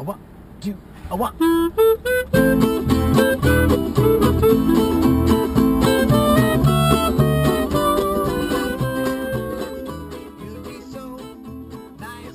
[0.00, 0.18] A one,
[0.62, 0.78] two,
[1.10, 1.36] a one.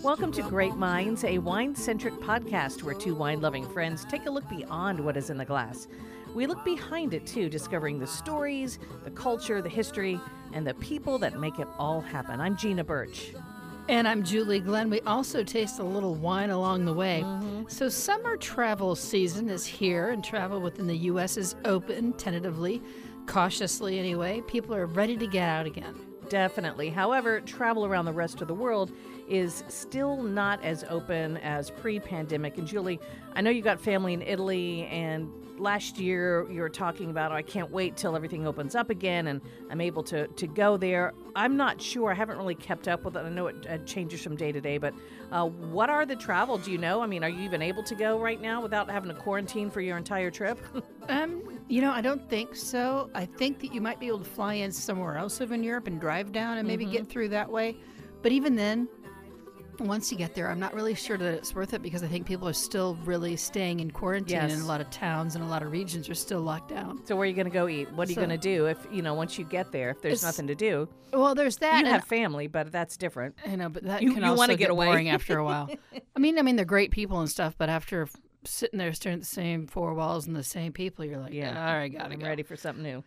[0.04, 4.30] Welcome to Great Minds, a wine centric podcast where two wine loving friends take a
[4.30, 5.88] look beyond what is in the glass.
[6.36, 10.20] We look behind it too, discovering the stories, the culture, the history,
[10.54, 12.40] and the people that make it all happen.
[12.40, 13.34] I'm Gina Birch.
[13.88, 14.90] And I'm Julie Glenn.
[14.90, 17.22] We also taste a little wine along the way.
[17.24, 17.66] Mm-hmm.
[17.68, 21.38] So, summer travel season is here, and travel within the U.S.
[21.38, 22.82] is open tentatively,
[23.28, 24.42] cautiously anyway.
[24.48, 25.96] People are ready to get out again.
[26.30, 26.90] Definitely.
[26.90, 28.92] However, travel around the rest of the world
[29.28, 32.58] is still not as open as pre pandemic.
[32.58, 33.00] And Julie,
[33.34, 37.36] I know you got family in Italy, and last year you were talking about, oh,
[37.36, 41.14] I can't wait till everything opens up again and I'm able to, to go there.
[41.36, 42.12] I'm not sure.
[42.12, 43.20] I haven't really kept up with it.
[43.20, 44.94] I know it uh, changes from day to day, but
[45.32, 46.58] uh, what are the travel?
[46.58, 47.02] Do you know?
[47.02, 49.82] I mean, are you even able to go right now without having to quarantine for
[49.82, 50.60] your entire trip?
[51.08, 53.10] Um, you know, I don't think so.
[53.14, 55.88] I think that you might be able to fly in somewhere else over in Europe
[55.88, 57.12] and drive down and maybe get mm-hmm.
[57.12, 57.76] through that way.
[58.22, 58.88] But even then,
[59.80, 62.26] once you get there, I'm not really sure that it's worth it because I think
[62.26, 65.64] people are still really staying in quarantine and a lot of towns and a lot
[65.64, 67.06] of regions are still locked down.
[67.06, 67.92] so, where are you going to go eat?
[67.94, 70.24] What are you going to do if, you know, once you get there, if there's
[70.24, 70.88] nothing to do?
[71.14, 71.84] Well, there's that.
[71.84, 73.36] You have family, but that's different.
[73.46, 74.88] I know, but that You- can you also get, get away.
[74.88, 75.70] boring after a while.
[76.16, 78.08] I mean, I mean, they're great people and stuff, but after
[78.48, 81.68] sitting there staring at the same four walls and the same people, you're like, Yeah.
[81.68, 82.28] all right, gotta I'm go.
[82.28, 83.04] ready for something new.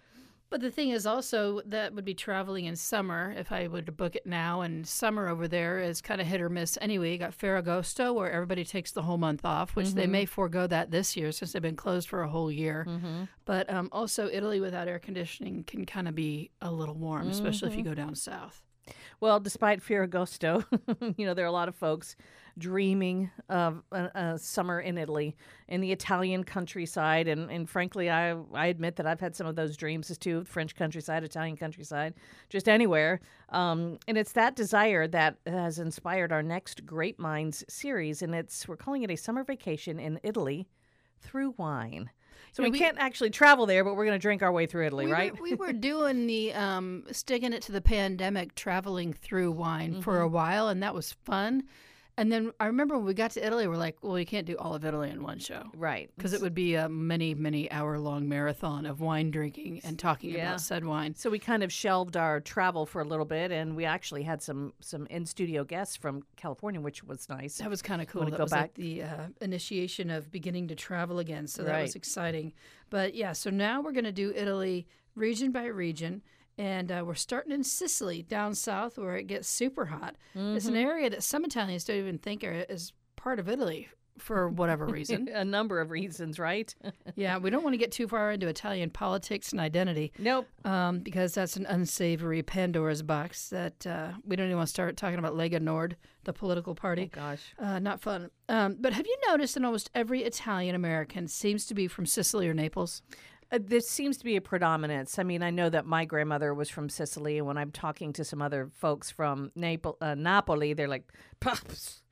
[0.51, 3.93] But the thing is also that would be traveling in summer if I would to
[3.93, 7.13] book it now, and summer over there is kind of hit or miss anyway.
[7.13, 10.31] You got Ferragosto where everybody takes the whole month off, which they may mm-hmm.
[10.33, 12.87] forego that this year since they've been closed for a whole year.
[12.89, 13.25] Mm-hmm.
[13.45, 17.69] But um, also Italy without air conditioning can kind of be a little warm, especially
[17.69, 17.91] if you mm-hmm.
[17.91, 18.63] go down south.
[19.21, 20.65] Well, despite Ferragosto,
[21.19, 22.17] you know, there are a lot of folks
[22.59, 25.37] dreaming of a, a summer in Italy,
[25.69, 27.29] in the Italian countryside.
[27.29, 30.45] And, and frankly, I, I admit that I've had some of those dreams as too
[30.45, 32.15] French countryside, Italian countryside,
[32.49, 33.21] just anywhere.
[33.51, 38.23] Um, and it's that desire that has inspired our next Great Minds series.
[38.23, 40.69] And it's, we're calling it a summer vacation in Italy
[41.21, 42.11] through wine.
[42.53, 44.67] So Yeah, we, we- can't actually travel there, but we're going to drink our way
[44.67, 45.35] through Italy, we right?
[45.35, 50.15] Were, we were doing the um, sticking it to the pandemic, traveling through wine for
[50.15, 50.23] Mm-hmm.
[50.23, 51.65] a while, and that was fun.
[52.19, 54.57] And then I remember when we got to Italy, we're like, well, you can't do
[54.59, 56.11] all of Italy in one show right.
[56.17, 60.31] because it would be a many, many hour long marathon of wine drinking and talking
[60.31, 60.49] Yeah.
[60.49, 61.15] about said wine.
[61.15, 64.43] So we kind of shelved our travel for a little bit, and we actually had
[64.43, 67.59] some some in studio guests from California, which was nice.
[67.59, 68.25] That was kind of cool.
[68.25, 68.63] That go was back?
[68.63, 71.47] like the uh, initiation of beginning to travel again.
[71.47, 72.53] So that was exciting.
[72.91, 76.23] But yeah, so now we're going to do Italy region by region.
[76.59, 80.17] And uh, we're starting in Sicily, down south, where it gets super hot.
[80.35, 80.87] It's an Mm-hmm.
[80.89, 83.89] area that some Italians don't even think are, is part of Italy
[84.19, 85.29] for whatever reason.
[85.29, 86.75] a number of reasons, right?
[87.15, 90.49] yeah, we don't want to get too far into Italian politics and identity nope.
[90.65, 94.97] um, because that's an unsavory Pandora's box that uh, we don't even want to start
[94.97, 97.07] talking about Lega Nord, the political party.
[97.15, 97.55] Gosh.
[97.61, 98.31] Uh, not fun.
[98.49, 102.49] Um, but have you noticed that almost every Italian American seems to be from Sicily
[102.49, 103.03] or Naples?
[103.51, 105.19] Uh, there seems to be a predominance.
[105.19, 108.25] I mean, I know that my grandmother was from Sicily, and when I'm talking to
[108.25, 111.11] some other folks from Naples, uh, Napoli, they're like,
[111.41, 112.03] "Pops,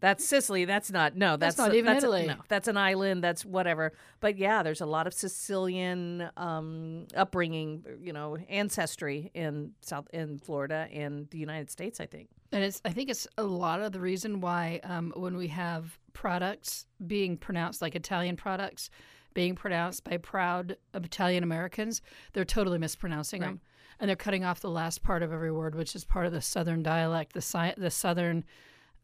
[0.00, 0.64] that's Sicily.
[0.64, 1.14] That's not.
[1.14, 3.22] No, that's, That's not a- even that's a- Italy." no, that's an island.
[3.22, 9.72] That's whatever." But yeah, there's a lot of Sicilian um, upbringing, you know, ancestry in
[9.82, 12.00] South in Florida and the United States.
[12.00, 12.28] I think.
[12.52, 15.98] And it's I think it's a lot of the reason why um, when we have
[16.14, 18.88] products being pronounced like Italian products
[19.36, 22.00] being pronounced by proud Italian Americans,
[22.32, 23.60] they're totally mispronouncing them,
[24.00, 26.40] and they're cutting off the last part of every word, which is part of the
[26.40, 27.34] Southern dialect.
[27.34, 28.44] The si- the Southern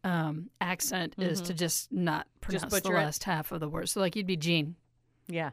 [0.03, 3.03] um, accent is to just not pronounce the butcher it.
[3.03, 3.89] last half of the word.
[3.89, 4.75] So like you'd be Jean.
[5.27, 5.51] Yeah.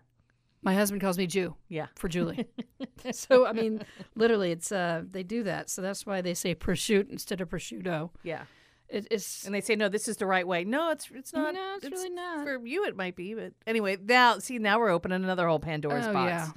[0.63, 1.57] My husband calls me Jew.
[1.69, 1.89] Yeah.
[1.97, 2.47] for Julie.
[3.13, 3.83] so I mean,
[4.15, 5.69] literally, it's uh, they do that.
[5.69, 8.11] So that's why they say prosciutto instead of prosciutto.
[8.23, 8.45] Yeah.
[8.91, 10.65] It, it's And they say, no, this is the right way.
[10.65, 11.55] No, it's it's not.
[11.55, 12.45] No, it's really not.
[12.45, 16.07] For you, it might be, but anyway, now see, now we're opening another whole Pandora's
[16.07, 16.31] oh box.
[16.31, 16.49] yeah,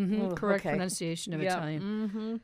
[0.00, 0.22] Mm-hmm.
[0.22, 0.70] Oh, correct okay.
[0.70, 1.52] pronunciation of Yep.
[1.52, 1.82] Italian.
[1.82, 2.36] Mm-hmm.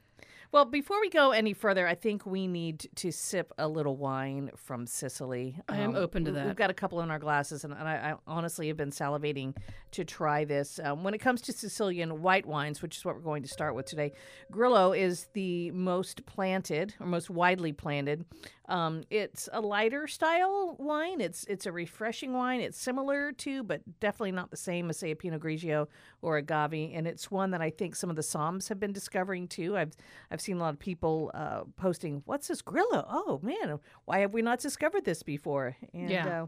[0.53, 4.51] Well, before we go any further, I think we need to sip a little wine
[4.55, 5.59] from Sicily.
[5.67, 6.47] I am open to that.
[6.47, 9.57] We've got a couple in our glasses, and, and I, I honestly have been salivating
[9.93, 10.79] to try this.
[10.85, 13.75] Um, when it comes to Sicilian white wines, which is what we're going to start
[13.75, 14.13] with today,
[14.51, 18.27] Grillo is the most planted or most widely planted.
[18.69, 21.21] Um, it's a lighter style wine.
[21.21, 22.61] It's it's a refreshing wine.
[22.61, 25.89] It's similar to, but definitely not the same as say a Pinot Grigio
[26.23, 26.93] or agave.
[26.95, 29.77] And it's one that I think some of the somms have been discovering too.
[29.77, 29.93] I've
[30.31, 33.05] I've seen a lot of people uh, posting, "What's this Grillo?
[33.09, 36.43] Oh man, why have we not discovered this before?" And Yeah.
[36.43, 36.47] uh,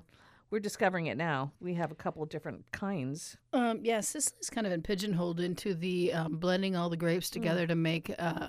[0.50, 1.50] we're discovering it now.
[1.60, 3.36] We have a couple of different kinds.
[3.52, 7.66] Um, yeah, Sicily's kind of been pigeonholed into the um, blending all the grapes together
[7.66, 8.48] to make uh,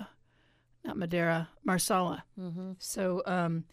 [0.86, 2.24] not Madeira, Marsala.
[2.38, 2.72] Mm-hmm.
[2.78, 3.64] So, um,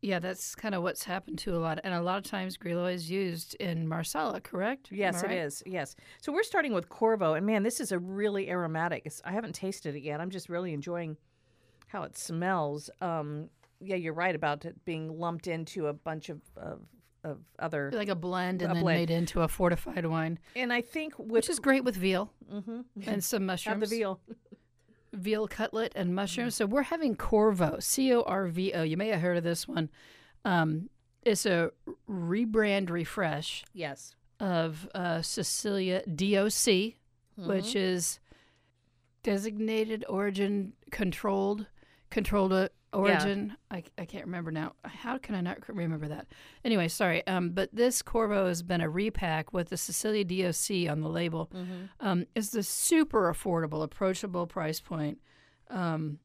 [0.00, 1.78] yeah, that's kind of what's happened to a lot.
[1.84, 4.88] And a lot of times, Grillo is used in Marsala, correct?
[4.90, 5.38] Yes, I it right?
[5.38, 5.62] is.
[5.64, 5.94] Yes.
[6.20, 9.02] So we're starting with Corvo, and man, this is a really aromatic.
[9.06, 10.20] It's, I haven't tasted it yet.
[10.20, 11.16] I'm just really enjoying
[11.86, 12.90] how it smells.
[13.00, 13.48] Um,
[13.80, 16.80] yeah, you're right about it being lumped into a bunch of of,
[17.22, 18.98] of other, Like a blend and A then blend.
[18.98, 22.84] made into a fortified wine, and I think with which is great with veal Mhm.
[23.06, 23.80] and some mushrooms.
[23.82, 24.20] have the veal.
[25.12, 26.54] Veal cutlet and mushrooms.
[26.54, 28.82] So we're having Corvo, C O R V O.
[28.82, 29.90] You may have heard of this one.
[30.44, 30.88] Um,
[31.22, 31.70] it's a
[32.08, 34.14] rebrand refresh Yes.
[34.40, 36.94] of uh, Sicilia DOC,
[37.36, 38.18] which is
[39.22, 41.66] designated origin controlled,
[42.10, 42.52] controlled
[42.92, 43.56] uh, origin.
[43.70, 44.74] I, I can't remember now.
[44.84, 46.26] How can I not remember that?
[46.64, 47.26] Anyway, sorry.
[47.26, 51.50] Um, but this Corvo has been a repack with the Sicilia DOC on the label.
[52.00, 55.18] Um, it's the super affordable, approachable price point.
[55.70, 56.18] Um,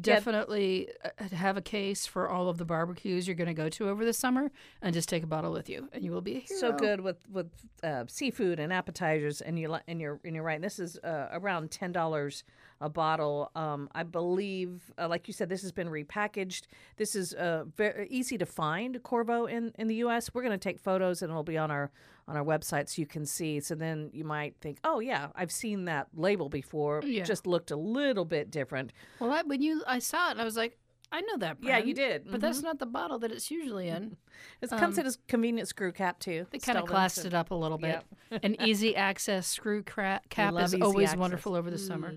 [0.00, 3.88] definitely uh, have a case for all of the barbecues you're going to go to
[3.88, 4.50] over the summer,
[4.80, 6.60] and just take a bottle with you, and you will be a hero.
[6.60, 7.50] so good with with
[7.82, 10.60] uh, seafood and appetizers, and you and you're and you're right.
[10.60, 12.44] This is uh, around ten dollars
[12.82, 13.50] a bottle.
[13.54, 16.62] Um, I believe, uh, like you said, this has been repackaged.
[16.96, 20.34] This is uh, very easy to find Corvo in in the U.S.
[20.34, 21.90] We're going to take photos, and it'll be on our
[22.28, 23.60] on our website so you can see.
[23.60, 27.00] So then you might think, oh yeah, I've seen that label before.
[27.04, 27.24] Yeah.
[27.24, 28.92] Just looked a little bit different.
[29.20, 30.76] Well, I, when you I saw it, I was like,
[31.12, 31.60] I know that.
[31.60, 31.78] brand.
[31.84, 32.30] Yeah, you did.
[32.30, 34.16] but that's not the bottle that it's usually in.
[34.62, 36.46] It comes in a convenient screw cap too.
[36.50, 38.02] They kind of classed it up a little bit.
[38.30, 38.44] Yep.
[38.44, 41.18] An easy access screw cra- cap is always access.
[41.18, 42.14] wonderful over the summer.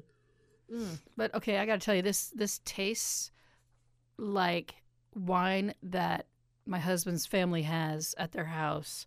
[1.15, 3.31] But okay, I got to tell you this this tastes
[4.17, 4.75] like
[5.13, 6.27] wine that
[6.65, 9.05] my husband's family has at their house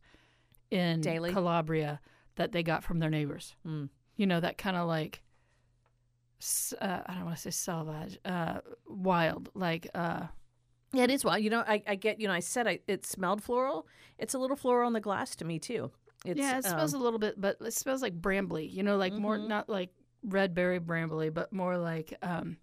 [0.70, 1.32] in Daily?
[1.32, 2.00] Calabria
[2.36, 3.54] that they got from their neighbors.
[3.66, 3.88] Mm.
[4.16, 5.22] You know that kind of like
[6.80, 10.26] uh, I don't want to say salvage, uh, wild, like uh,
[10.92, 11.42] Yeah, it is wild.
[11.42, 13.86] You know, I, I get, you know, I said I, it smelled floral.
[14.18, 15.90] It's a little floral on the glass to me, too.
[16.24, 18.72] It's, yeah, it smells um, a little bit, but it smells like brambly.
[18.72, 19.48] You know, like more Mhm.
[19.48, 19.90] not like
[20.22, 22.56] red berry brambly, but more like um,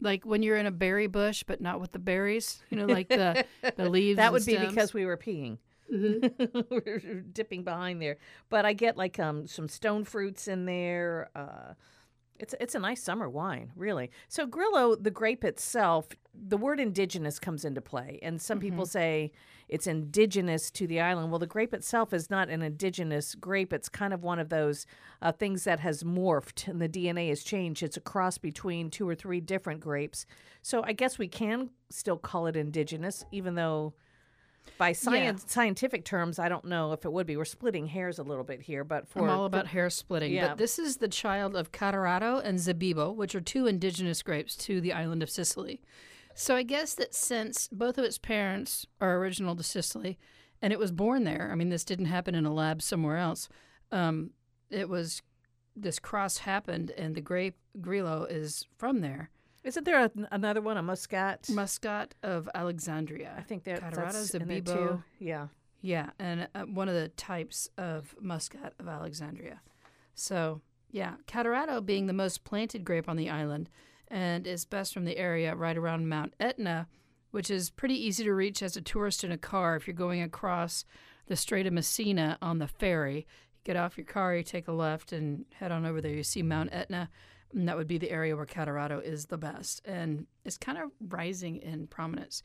[0.00, 2.60] like when you're in a berry bush, but not with the berries.
[2.70, 3.44] You know, like the
[3.76, 4.16] the leaves.
[4.16, 4.68] that would be stems.
[4.68, 5.58] because we were peeing.
[5.90, 8.16] we're dipping behind there.
[8.48, 11.30] But I get like um some stone fruits in there.
[11.34, 11.74] Uh,
[12.42, 14.10] it's it's a nice summer wine, really.
[14.28, 19.30] So Grillo, the grape itself, the word indigenous comes into play, and some people say
[19.68, 21.30] it's indigenous to the island.
[21.30, 23.72] Well, the grape itself is not an indigenous grape.
[23.72, 24.86] It's kind of one of those
[25.22, 27.82] uh, things that has morphed and the DNA has changed.
[27.82, 30.26] It's a cross between two or three different grapes.
[30.62, 33.94] So I guess we can still call it indigenous, even though
[34.78, 37.36] by science scientific terms, I don't know if it would be.
[37.36, 40.32] We're splitting hairs a little bit here, but for I'm all about hair splitting.
[40.32, 40.48] Yeah.
[40.48, 44.80] But this is the child of Catarratto and Zibibbo, which are two indigenous grapes to
[44.80, 45.80] the island of Sicily.
[46.34, 50.18] So I guess that since both of its parents are original to Sicily,
[50.60, 51.50] and it was born there.
[51.52, 53.48] I mean, this didn't happen in a lab somewhere else.
[53.90, 54.30] Um,
[54.70, 55.22] it was
[55.76, 59.30] this cross happened, and the grape Grillo is from there.
[59.64, 61.48] Isn't there a, another one, a muscat?
[61.48, 63.34] Muscat of Alexandria.
[63.38, 65.02] I think that, that's in there too.
[65.18, 65.48] Yeah.
[65.82, 69.60] Yeah, and uh, one of the types of Muscat of Alexandria.
[70.14, 70.60] So,
[70.92, 73.68] yeah, Catarratto being the most planted grape on the island
[74.06, 76.86] and is best from the area right around Mount Etna,
[77.32, 80.22] which is pretty easy to reach as a tourist in a car if you're going
[80.22, 80.84] across
[81.26, 83.16] the Strait of Messina on the ferry.
[83.16, 86.12] You get off your car, you take a left, and head on over there.
[86.12, 87.10] You see Mount Etna,
[87.54, 89.82] and that would be the area where Catarratto is the best.
[89.84, 92.42] And it's kind of rising in prominence.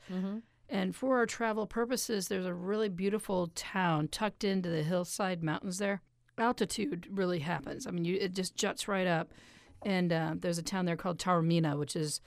[0.68, 5.78] And for our travel purposes, there's a really beautiful town tucked into the hillside mountains
[5.78, 6.02] there.
[6.36, 7.86] Altitude really happens.
[7.86, 9.32] I mean, you, it just juts right up.
[9.82, 12.20] And uh, there's a town there called Taormina, which is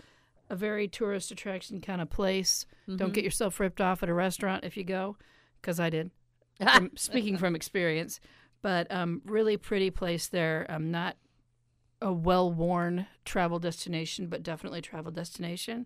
[0.50, 2.66] a very tourist attraction kind of place.
[2.98, 5.18] Don't get yourself ripped off at a restaurant if you go,
[5.62, 6.12] because I did.
[6.76, 8.20] From, speaking from experience,
[8.62, 10.68] but um, really pretty place there.
[10.70, 11.16] Um, not
[12.02, 15.86] a well-worn travel destination, but definitely travel destination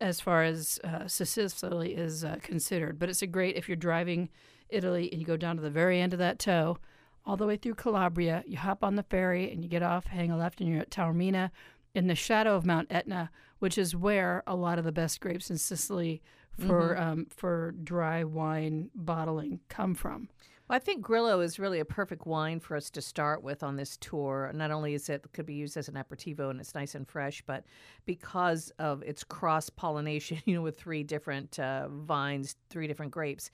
[0.00, 2.98] as far as uh, Sicily is uh, considered.
[2.98, 4.30] But it's a great if you're driving
[4.68, 6.78] Italy and you go down to the very end of that toe,
[7.24, 8.42] all the way through Calabria.
[8.46, 10.90] You hop on the ferry and you get off, hang a left, and you're at
[10.90, 11.50] Taormina
[11.94, 15.50] in the shadow of Mount Etna, which is where a lot of the best grapes
[15.50, 16.22] in Sicily
[16.58, 20.28] for um, for dry wine bottling come from.
[20.68, 23.76] Well, I think Grillo is really a perfect wine for us to start with on
[23.76, 24.50] this tour.
[24.54, 27.42] Not only is it could be used as an aperitivo and it's nice and fresh,
[27.46, 27.64] but
[28.06, 33.50] because of its cross pollination, you know, with three different uh, vines, three different grapes,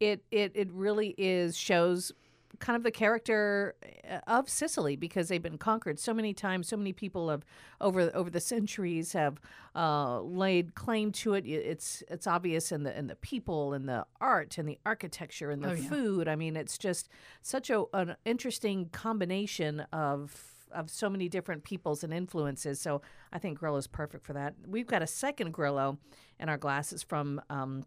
[0.00, 2.12] it it it really is shows
[2.58, 3.74] kind of the character
[4.10, 6.68] uh, of Sicily because they've been conquered so many times.
[6.68, 7.44] So many people have
[7.80, 9.40] over over the centuries have
[9.76, 11.46] uh, laid claim to it.
[11.46, 15.62] It's it's obvious in the in the people and the art and the architecture and
[15.62, 15.88] the Oh, yeah.
[15.88, 16.28] food.
[16.28, 17.08] I mean, it's just
[17.42, 22.78] such a an interesting combination of of so many different peoples and influences.
[22.80, 23.00] So
[23.32, 24.54] I think Grillo's perfect for that.
[24.66, 25.98] We've got a second Grillo
[26.40, 27.40] in our glasses from.
[27.50, 27.84] Um,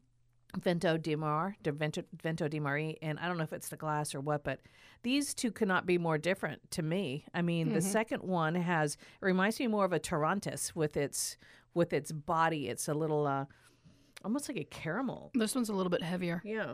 [0.58, 3.77] Vento di Mar, de Vento, Vento di Mari, and I don't know if it's the
[3.77, 4.60] glass or what, but
[5.03, 7.25] these two could not be more different to me.
[7.34, 11.38] I mean, the second one has it reminds me more of a Torrontés with its
[11.74, 12.67] with its body.
[12.67, 13.46] It's a little uh,
[14.24, 15.31] almost like a caramel.
[15.34, 16.41] This one's a little bit heavier.
[16.43, 16.74] Yeah.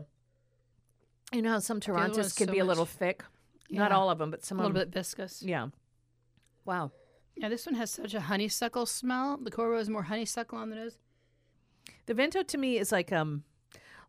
[1.32, 3.24] You know how some Torrontés can so be a little thick.
[3.70, 5.44] Not all of them, but some A little bit viscous.
[5.44, 5.68] Yeah.
[6.66, 6.92] Wow.
[7.36, 9.38] Yeah, this one has such a honeysuckle smell.
[9.38, 10.98] The Corvo is more honeysuckle on the nose.
[12.08, 13.44] The Vento to me is like um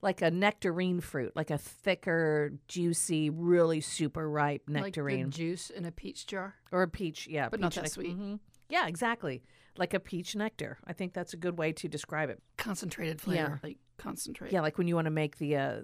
[0.00, 5.26] like a nectarine fruit, like a thicker, juicy, really super ripe Like nectarine.
[5.26, 6.54] the juice in a peach jar.
[6.72, 8.12] or a peach, yeah, But not peach that sweet.
[8.14, 8.36] hmm
[8.68, 9.42] Yeah, exactly,
[9.76, 10.78] like a peach nectar.
[10.86, 12.40] I think that's a good way to describe it.
[12.56, 13.58] Concentrated flavor.
[13.62, 13.68] yeah.
[13.68, 14.52] Like concentrate.
[14.52, 15.80] Yeah, like when you want to make the uh,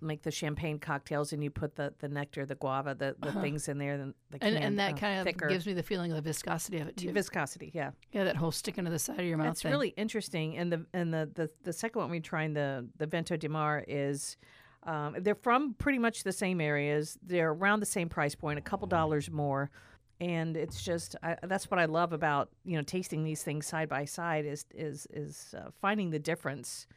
[0.00, 3.68] make the champagne cocktails and you put the, the nectar, the guava, the, the things
[3.68, 4.46] in there, then the Uh-huh.
[4.46, 6.88] And, and that uh, kind of thicker gives me the feeling of the viscosity of
[6.88, 7.12] it too.
[7.12, 7.70] viscosity.
[7.74, 9.72] Yeah, yeah, that whole sticking to the side of your mouth that's thing.
[9.72, 10.56] really interesting.
[10.56, 13.84] And the and the, the the second one we're trying the the Vento di Mar
[13.86, 14.36] is.
[14.84, 17.16] Um, they're from pretty much the same areas.
[17.22, 19.70] They're around the same price point, a couple dollars more,
[20.20, 23.88] and it's just I, that's what I love about you know tasting these things side
[23.88, 26.88] by side is is is uh, finding the difference.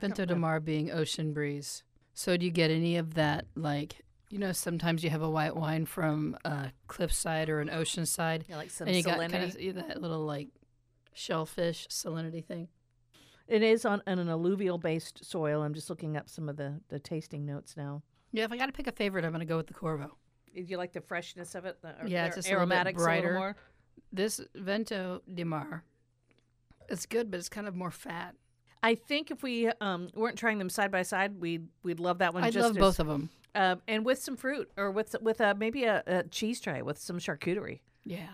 [0.00, 1.84] Vento de Mar being ocean breeze.
[2.14, 3.46] So do you get any of that?
[3.54, 8.06] Like you know, sometimes you have a white wine from a cliffside or an ocean
[8.06, 9.18] side, Yeah, like some and you salinity.
[9.18, 9.44] got kind
[9.78, 10.48] of that little like
[11.12, 12.68] shellfish salinity thing.
[13.48, 15.62] It is on, on an alluvial based soil.
[15.62, 18.02] I'm just looking up some of the, the tasting notes now.
[18.30, 20.16] Yeah, if I got to pick a favorite, I'm going to go with the Corvo.
[20.54, 21.76] Do you like the freshness of it?
[21.82, 23.34] The, Yeah, it's just a aromatics a brighter.
[23.34, 23.56] more?
[24.12, 25.84] This Vento de Mar,
[26.88, 28.34] it's good, but it's kind of more fat.
[28.82, 32.34] I think if we um, weren't trying them side by side, we'd we'd love that
[32.34, 32.42] one.
[32.44, 33.30] I just love as- both of them.
[33.54, 36.98] um, and with some fruit or with with uh, maybe a, a cheese tray with
[36.98, 37.80] some charcuterie.
[38.04, 38.28] Yeah,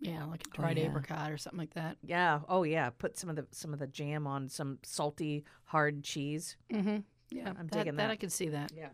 [0.00, 0.84] yeah, like a dried yeah.
[0.84, 1.96] apricot or something like that.
[2.02, 2.40] Yeah.
[2.48, 2.90] Oh yeah.
[2.90, 6.56] Put some of the some of the jam on some salty hard cheese.
[6.72, 6.98] Mm-hmm.
[7.30, 7.96] Yeah, I'm that, that.
[7.96, 8.10] that.
[8.10, 8.72] I could see that.
[8.76, 8.88] Yeah.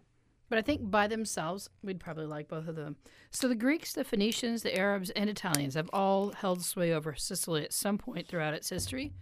[0.48, 2.96] But I think by themselves, we'd probably like both of them.
[3.30, 7.64] So the Greeks, the Phoenicians, the Arabs, and Italians have all held sway over Sicily
[7.64, 9.14] at some point throughout its history.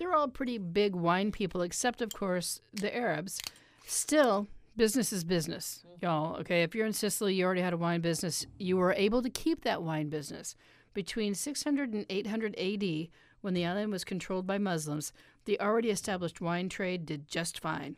[0.00, 3.38] They're all pretty big wine people, except, of course, the Arabs.
[3.86, 6.36] Still, business is business, y'all.
[6.38, 8.46] Okay, if you're in Sicily, you already had a wine business.
[8.58, 10.56] You were able to keep that wine business.
[10.94, 13.08] Between 600 and 800 AD,
[13.42, 15.12] when the island was controlled by Muslims,
[15.44, 17.96] the already established wine trade did just fine.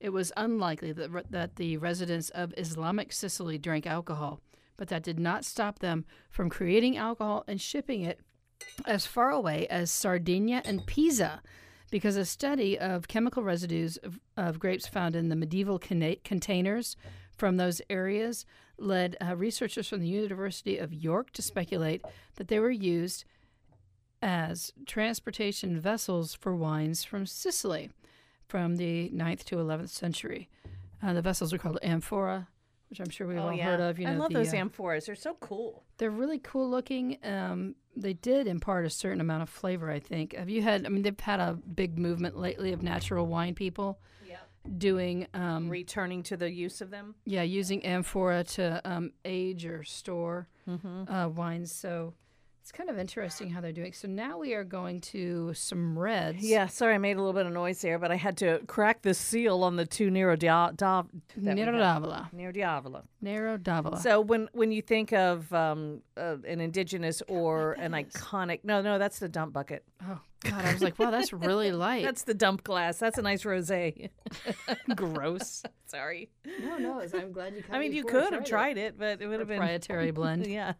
[0.00, 4.40] It was unlikely that, that the residents of Islamic Sicily drank alcohol,
[4.76, 8.18] but that did not stop them from creating alcohol and shipping it
[8.86, 11.42] as far away as Sardinia and Pisa,
[11.90, 16.96] because a study of chemical residues of, of grapes found in the medieval containers
[17.36, 18.44] from those areas
[18.78, 22.02] led uh, researchers from the University of York to speculate
[22.36, 23.24] that they were used
[24.20, 27.90] as transportation vessels for wines from Sicily
[28.48, 30.48] from the 9th to 11th century.
[31.02, 32.48] Uh, the vessels are called amphora,
[32.94, 33.98] which I'm sure we've all heard of.
[33.98, 35.06] You know, Oh, I love the, those uh, amphoras.
[35.06, 35.82] They're so cool.
[35.98, 37.18] they're really cool looking.
[37.24, 40.34] Um, they did impart a certain amount of flavor, I think.
[40.34, 40.86] Have you had?
[40.86, 43.98] I mean, they've had a big movement lately of natural wine people
[44.78, 47.14] doing, um, Returning to the use of them.
[47.26, 51.12] yeah, using amphora to um, age or store Mm-hmm.
[51.12, 51.70] uh, wines.
[51.70, 52.14] So
[52.64, 53.92] it's kind of interesting how they're doing.
[53.92, 56.42] So now we are going to some reds.
[56.42, 59.02] Yeah, sorry, I made a little bit of noise there, but I had to crack
[59.02, 61.02] the seal on the two Nero da, da,
[61.36, 62.02] Nero have.
[62.02, 62.32] d'Avola.
[62.32, 63.02] Nero Diavola.
[63.20, 64.00] Nero d'Avola.
[64.00, 68.98] So when when you think of um, uh, an indigenous or an iconic, no, no,
[68.98, 69.84] that's the dump bucket.
[70.02, 72.04] oh God, I was like, wow, that's really light.
[72.04, 72.98] That's the dump glass.
[72.98, 74.10] That's a nice rosé.
[74.94, 75.62] gross.
[75.86, 76.30] Sorry.
[76.62, 77.64] No, no, I'm glad you.
[77.70, 80.46] I mean, you could have tried it, but it would have been proprietary blend.
[80.46, 80.74] yeah,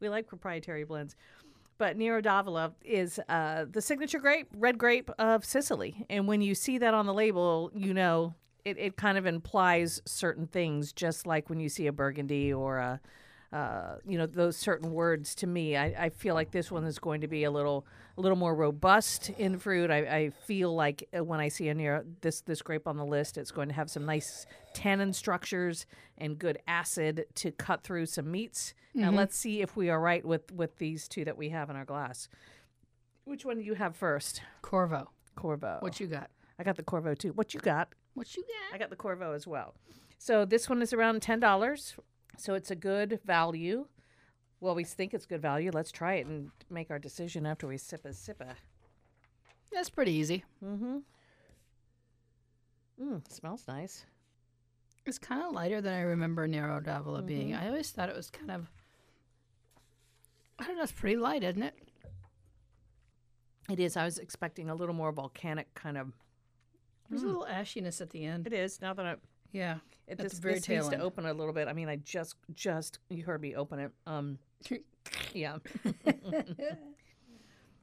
[0.00, 1.16] we like proprietary blends.
[1.76, 6.06] But Nero d'Avola is uh, the signature grape, red grape of Sicily.
[6.08, 8.34] And when you see that on the label, you know
[8.64, 12.78] it, it kind of implies certain things, just like when you see a Burgundy or
[12.78, 13.00] a,
[13.52, 15.76] uh, you know, those certain words to me.
[15.76, 17.86] I, I feel like this one is going to be a little
[18.16, 19.90] a little more robust in fruit.
[19.90, 23.04] I, I feel like uh, when I see a Nero, this, this grape on the
[23.04, 25.86] list, it's going to have some nice tannin structures
[26.16, 28.72] and good acid to cut through some meats.
[28.94, 31.76] Now let's see if we are right with with these two that we have in
[31.76, 32.28] our glass.
[33.24, 34.42] Which one do you have first?
[34.62, 35.10] Corvo.
[35.34, 35.78] Corvo.
[35.80, 36.30] What you got?
[36.58, 37.32] I got the Corvo too.
[37.32, 37.88] What you got?
[38.14, 38.74] What you got?
[38.74, 38.90] I got?
[38.90, 39.74] the Corvo as well.
[40.18, 41.94] So this one is around ten dollars.
[42.36, 43.86] So it's a good value.
[44.60, 45.70] Well, we think it's good value.
[45.72, 48.54] Let's try it and make our decision after we sip a sippa.
[49.72, 50.44] That's pretty easy.
[50.64, 50.98] Mm-hmm.
[53.02, 54.06] Mm, smells nice.
[55.04, 57.54] It's kind of lighter than I remember Nero d'Avola being.
[57.54, 58.70] I always thought it was kind of.
[60.58, 60.82] I don't know.
[60.82, 61.74] It's pretty light, isn't it?
[63.70, 63.96] It is.
[63.96, 66.12] I was expecting a little more volcanic kind of.
[67.08, 68.46] There's a little ashiness at the end.
[68.46, 68.80] It is.
[68.80, 69.16] Now that I,
[69.52, 69.78] Yeah.
[70.06, 71.68] it just very this needs to open a little bit.
[71.68, 73.92] I mean, I just, just you heard me open it.
[74.06, 74.38] Um,
[75.34, 75.58] yeah.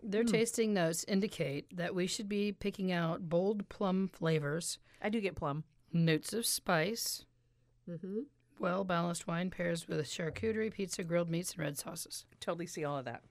[0.04, 5.22] Their tasting notes indicate that we should be picking out bold plum flavors, I do
[5.22, 5.64] get plum.
[5.94, 7.26] notes of spice,
[7.90, 8.20] Mm-hmm.
[8.62, 12.26] Well balanced wine pairs with charcuterie, pizza, grilled meats, and red sauces.
[12.40, 13.22] Totally see all of that.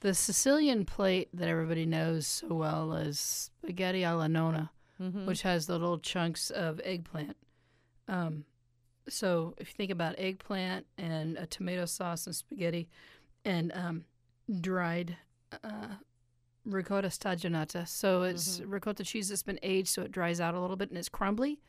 [0.00, 5.24] The Sicilian plate that everybody knows so well is spaghetti alla nonna, Mm-hmm.
[5.24, 7.34] which has the little chunks of eggplant.
[8.06, 8.44] Um,
[9.08, 12.86] so if you think about eggplant and a tomato sauce and spaghetti
[13.46, 14.04] and um,
[14.60, 15.16] dried
[15.64, 15.94] uh,
[16.66, 17.88] ricotta stagionata.
[17.88, 20.98] So it's ricotta cheese that's been aged so it dries out a little bit and
[20.98, 21.60] it's crumbly,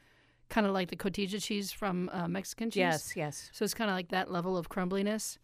[0.52, 2.78] kind of like the cotija cheese from uh, Mexican cheese.
[2.78, 3.50] Yes, yes.
[3.54, 5.40] So it's kind of like that level of crumbliness,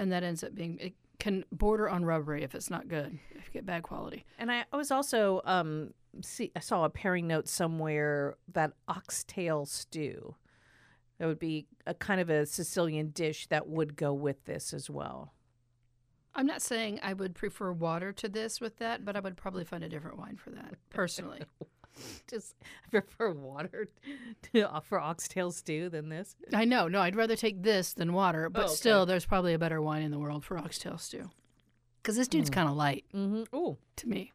[0.00, 3.46] and that ends up being it can border on rubbery if it's not good, if
[3.46, 4.24] you get bad quality.
[4.38, 9.66] And I, I was also um see I saw a pairing note somewhere that oxtail
[9.66, 10.34] stew.
[11.18, 14.90] That would be a kind of a Sicilian dish that would go with this as
[14.90, 15.32] well.
[16.34, 19.64] I'm not saying I would prefer water to this with that, but I would probably
[19.64, 21.40] find a different wine for that personally.
[22.30, 23.88] Just I prefer water
[24.52, 26.36] to, for oxtail stew than this.
[26.52, 28.74] I know, no, I'd rather take this than water, but Oh, okay.
[28.74, 31.30] still, there's probably a better wine in the world for oxtail stew.
[32.02, 33.44] Because this dude's kind of light Mm-hmm.
[33.52, 34.32] Oh, to me.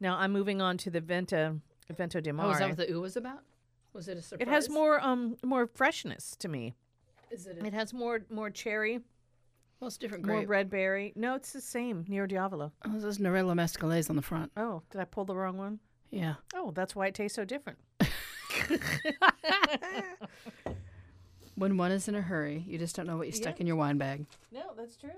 [0.00, 1.56] now I'm moving on to the Venta
[1.94, 2.50] Vento Oh, Mare.
[2.52, 3.40] is that what the ooh was about?
[3.92, 4.46] Was it a surprise?
[4.46, 6.74] it has more um more freshness to me.
[7.30, 7.58] Is it?
[7.60, 9.00] A, It has more more cherry,
[9.80, 11.12] well, it's different more red berry.
[11.16, 12.04] No, it's the same.
[12.08, 12.72] Nero Diavolo.
[12.84, 14.50] Oh, this is Norello Mescalese on the front.
[14.56, 15.78] Oh, did I pull the wrong one?
[16.10, 16.34] Yeah.
[16.54, 17.78] Oh, that's why it tastes so different.
[21.54, 23.62] When one is in a hurry, you just don't know what you stuck Yeah.
[23.62, 24.26] in your wine bag.
[24.52, 25.10] No, that's true.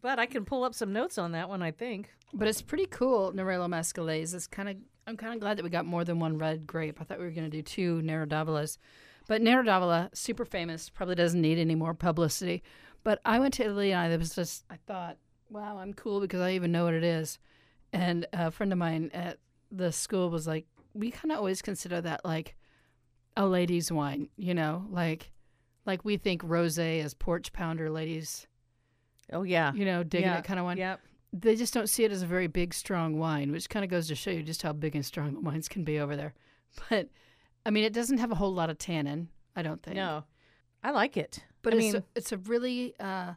[0.00, 2.10] But I can pull up some notes on that one, I think.
[2.32, 4.32] But it's pretty cool, Nerello Mescalese.
[4.32, 4.76] It's kind of
[5.08, 7.00] I'm kind of glad that we got more than one red grape.
[7.00, 8.78] I thought we were going to do two Nero d'Avolas.
[9.26, 12.62] But Nero d'Avola, super famous, probably doesn't need any more publicity.
[13.02, 15.16] But I went to Italy and I was just I thought,
[15.48, 17.40] wow, I'm cool because I even know what it is.
[17.92, 19.38] And a friend of mine at
[19.70, 22.56] the school was like, we kind of always consider that like
[23.36, 25.30] a ladies' wine, you know, like
[25.86, 28.46] like we think rosé is porch pounder ladies,
[29.32, 29.72] Oh yeah.
[29.72, 30.38] you know, digging yeah.
[30.38, 31.00] it kind of wine Yep.
[31.32, 34.08] they just don't see it as a very big, strong wine, which kind of goes
[34.08, 36.34] to show you just how big and strong the wines can be over there.
[36.90, 37.08] But
[37.66, 39.96] I mean, it doesn't have a whole lot of tannin, I don't think.
[39.96, 40.24] No.
[40.82, 41.44] I like it.
[41.62, 43.34] but I it's mean, a, it's a really, uh,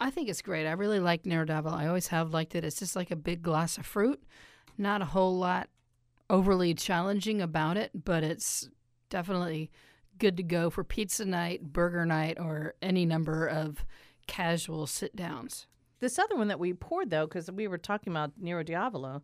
[0.00, 0.66] I think it's great.
[0.66, 1.72] I really like Nerodavil.
[1.72, 2.64] I always have liked it.
[2.64, 4.22] It's just like a big glass of fruit,
[4.80, 5.68] not a whole lot
[6.28, 8.68] overly challenging about it, but it's
[9.10, 9.70] definitely
[10.18, 13.84] good to go for pizza night, burger night, or any number of
[14.26, 15.66] casual sit downs.
[15.98, 19.22] this other one that we poured though, because we were talking about Nero Diavolo.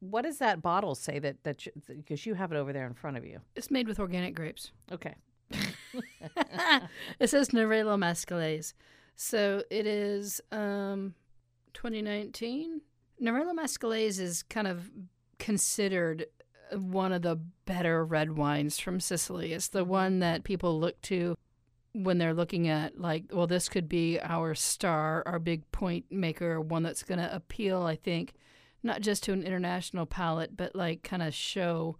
[0.00, 3.16] What does that bottle say that that because you have it over there in front
[3.16, 3.40] of you?
[3.54, 4.72] It's made with organic grapes.
[4.90, 5.14] Okay.
[5.50, 8.74] it says Nerello Mescalese.
[9.16, 11.14] So it is um,
[11.74, 12.80] 2019.
[13.24, 14.90] Nerello Mescalese is kind of
[15.38, 16.26] considered
[16.70, 19.54] uh, one of the better red wines from Sicily.
[19.54, 19.90] It's the mm-hmm.
[19.90, 21.36] one that people look to
[21.94, 26.60] when they're looking at, like, well, this could be our star, our big point maker,
[26.60, 28.34] one that's going to appeal, I think,
[28.82, 31.96] not just to an international palate, but like kind of show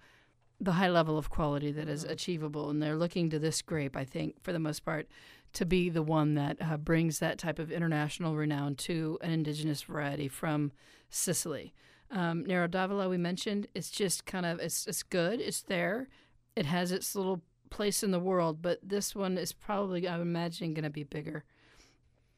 [0.60, 2.12] the high level of quality that is mm-hmm.
[2.12, 2.68] achievable.
[2.68, 5.08] And they're looking to this grape, I think, for the most part,
[5.54, 9.82] to be the one that uh, brings that type of international renown to an indigenous
[9.82, 10.72] variety from
[11.10, 11.72] Sicily.
[12.10, 15.40] Um, Nero d'Avola, we mentioned, it's just kind of it's it's good.
[15.40, 16.08] It's there.
[16.54, 20.74] It has its little place in the world, but this one is probably, I'm imagining,
[20.74, 21.44] going to be bigger.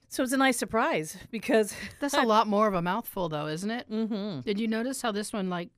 [0.08, 3.70] So it's a nice surprise because That's a lot more of a mouthful, though, isn't
[3.70, 3.90] it?
[3.90, 4.40] mm-hmm.
[4.40, 5.70] Did you notice how this one like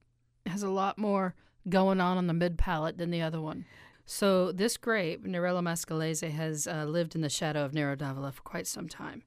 [0.46, 1.34] has a lot more
[1.68, 3.64] going on on the mid palate than the other one?
[4.10, 8.40] So this grape, Nerello Mascalese, has uh, lived in the shadow of Nero d'Avola for
[8.40, 9.22] quite some time.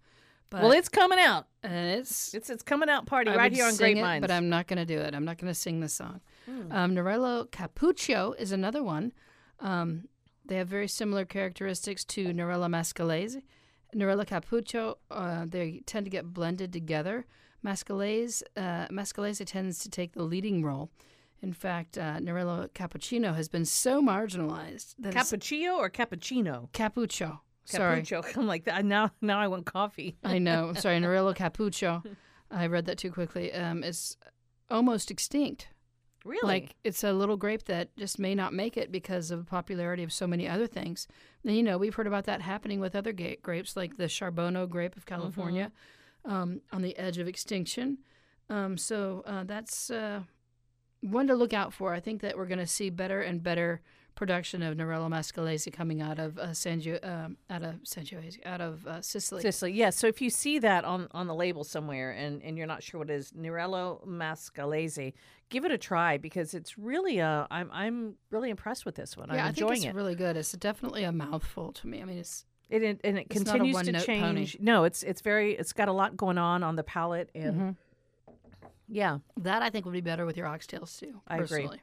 [0.50, 1.46] But, well, it's coming out.
[1.62, 4.24] and it's It's it's coming out party I right here on Great it, Minds.
[4.24, 5.14] but I'm not going to do it.
[5.14, 6.20] I'm not going to sing the song.
[6.72, 9.14] Um, Nerello Cappuccio is another one.
[9.60, 10.08] Um,
[10.46, 13.44] they have very similar characteristics to Nerello Mascalese.
[13.96, 17.28] Nerello Cappuccio, uh, they tend to get blended together.
[17.64, 20.90] Mascalese, uh, Mescalese tends to take the leading role
[21.42, 26.70] In fact, uh, Nerello Cappuccino has been so marginalized that Cappuccino or cappuccino?
[26.72, 27.40] Cappuccio.
[27.66, 28.24] Sorry, Cappuccio.
[28.38, 28.86] I'm like that.
[28.86, 30.18] Now, now I want coffee.
[30.24, 30.70] I know.
[30.70, 32.04] I'm Sorry, Nerello Cappuccio.
[32.52, 33.52] I read that too quickly.
[33.54, 34.18] Um, it's
[34.70, 35.70] almost extinct.
[36.24, 36.48] Really?
[36.48, 40.04] Like it's a little grape that just may not make it because of the popularity
[40.04, 41.08] of so many other things.
[41.44, 44.70] And, you know, we've heard about that happening with other ga- grapes, like the Charbono
[44.70, 45.72] grape of California,
[46.24, 47.98] um, on the edge of extinction.
[48.50, 50.22] Um, so uh, that's uh,
[51.02, 51.94] one to look out for.
[51.94, 53.82] I think that we're going to see better and better
[54.14, 58.60] production of Nerello Mascalese coming out of uh, San Gio- um, out of Sangiovese, out
[58.62, 59.42] of uh, Sicily.
[59.42, 59.96] Sicily, yes.
[59.98, 63.00] So if you see that on, on the label somewhere and, and you're not sure
[63.00, 65.14] what it is, Nerello Mascalese,
[65.50, 69.30] give it a try because it's really uh I'm I'm really impressed with this one.
[69.30, 69.96] yeah, I'm I think enjoying it's it.
[69.96, 70.38] really good.
[70.38, 72.02] It's definitely a mouthful to me.
[72.02, 74.22] I mean, it's It, and it It's a continues to change.
[74.22, 74.48] pony.
[74.60, 77.70] No, it's it's very it's got a lot going on on the palate and Mm-hmm.
[78.94, 81.22] Yeah, That I think would be better with your oxtails too.
[81.28, 81.48] I agree.
[81.48, 81.82] personally.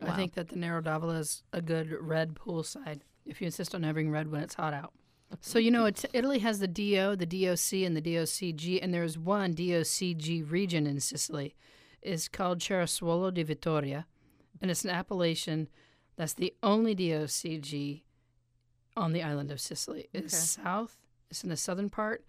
[0.00, 3.82] I think that the Nero d'Avola is a good red poolside if you insist on
[3.82, 4.92] having red when it's hot out.
[5.40, 9.18] So you know, it, Italy has the DO, the DOC, and the DOCG, and there's
[9.18, 11.54] one DOCG region in Sicily.
[12.00, 14.06] It's called Cerasuolo di Vittoria,
[14.62, 15.68] and it's an appellation
[16.16, 18.02] that's the only DOCG
[18.96, 20.08] on the island of Sicily.
[20.12, 20.62] It's Okay.
[20.64, 20.96] south.
[21.30, 22.24] It's in the southern part,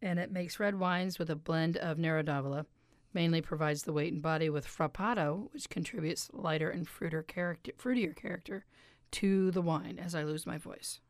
[0.00, 2.66] and it makes red wines with a blend of Nero d'Avola
[3.14, 8.14] mainly provides the weight and body with frappato, which contributes lighter and fruiter character, fruitier
[8.14, 8.64] character
[9.12, 11.00] to the wine as I lose my voice.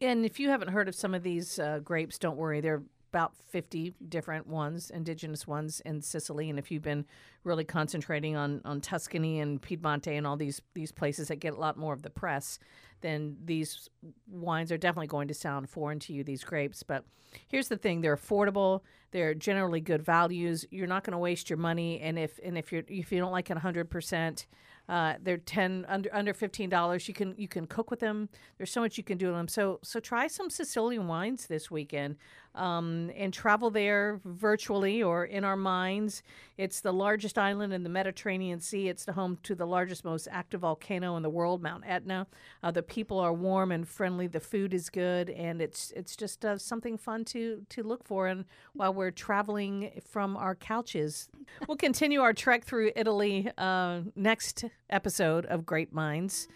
[0.00, 2.60] And if you haven't heard of some of these uh, grapes, don't worry.
[2.60, 6.50] There are about 50 different ones, indigenous ones in Sicily.
[6.50, 7.06] And if you've been
[7.44, 11.60] really concentrating on, on Tuscany and Piedmonte and all these, these places that get a
[11.60, 12.58] lot more of the press,
[13.00, 13.88] then these
[14.30, 16.82] wines are definitely going to sound foreign to you, these grapes.
[16.82, 17.04] But
[17.48, 20.66] here's the thing they're affordable, they're generally good values.
[20.70, 22.00] You're not going to waste your money.
[22.00, 24.44] And if, and if, you're, if you don't like it 100%,
[24.88, 27.08] uh, they're ten under under fifteen dollars.
[27.08, 28.28] You can you can cook with them.
[28.56, 29.48] There's so much you can do with them.
[29.48, 32.16] So so try some Sicilian wines this weekend,
[32.54, 36.22] um, and travel there virtually or in our minds.
[36.56, 38.88] It's the largest island in the Mediterranean Sea.
[38.88, 42.26] It's the home to the largest, most active volcano in the world, Mount Etna.
[42.62, 44.26] Uh, the people are warm and friendly.
[44.26, 48.26] The food is good, and it's it's just uh, something fun to to look for.
[48.26, 51.28] And while we're traveling from our couches,
[51.68, 56.48] we'll continue our trek through Italy uh, next episode of Great Minds.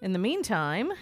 [0.00, 0.92] In the meantime,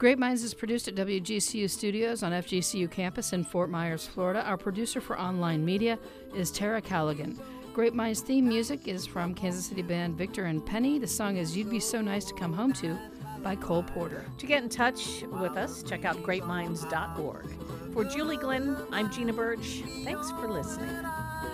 [0.00, 4.42] Great Minds is produced at WGCU Studios on FGCU campus in Fort Myers, Florida.
[4.44, 5.98] Our producer for online media
[6.34, 7.38] is Tara Callaghan.
[7.74, 10.98] Great Minds theme music is from Kansas City band Victor and Penny.
[10.98, 12.98] The song is You'd Be So Nice to Come Home To
[13.42, 14.24] by Cole Porter.
[14.38, 17.44] to get in touch with us, check out greatminds.org.
[17.92, 19.82] For Julie Glenn, I'm Gina Birch.
[20.02, 21.04] Thanks for listening.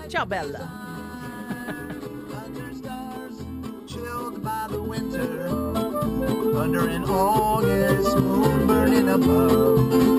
[0.09, 0.71] Ciao, Bella.
[6.57, 10.16] under an August moon burning above.